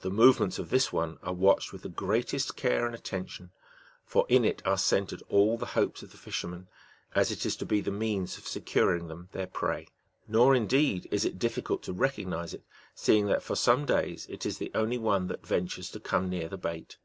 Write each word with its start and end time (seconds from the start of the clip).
The 0.00 0.10
movements 0.10 0.58
of 0.58 0.70
this 0.70 0.92
one 0.92 1.20
are 1.22 1.32
watched 1.32 1.72
with 1.72 1.82
the 1.82 1.88
greatest 1.88 2.56
care 2.56 2.84
and 2.84 2.96
attention, 2.96 3.52
for 4.04 4.26
in 4.28 4.44
it 4.44 4.60
are 4.66 4.76
centred 4.76 5.22
all 5.28 5.56
the 5.56 5.66
hopes 5.78 6.02
of 6.02 6.10
the 6.10 6.16
fishermen, 6.16 6.66
as 7.14 7.30
it 7.30 7.46
is 7.46 7.54
to 7.58 7.64
be 7.64 7.80
the 7.80 7.92
means 7.92 8.38
of 8.38 8.48
securing 8.48 9.06
them 9.06 9.28
their 9.30 9.46
prey; 9.46 9.86
nor, 10.26 10.52
indeed, 10.56 11.06
is 11.12 11.24
it 11.24 11.38
difficult 11.38 11.84
to 11.84 11.92
recognize 11.92 12.52
it, 12.52 12.64
seeing 12.96 13.26
that 13.26 13.44
for 13.44 13.54
some 13.54 13.86
days 13.86 14.26
it 14.28 14.44
is 14.44 14.58
the 14.58 14.72
only 14.74 14.98
one 14.98 15.28
that 15.28 15.46
ventures 15.46 15.90
to 15.92 16.00
come 16.00 16.28
near 16.28 16.48
the 16.48 16.58
bait. 16.58 16.96